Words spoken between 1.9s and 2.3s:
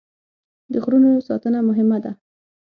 ده.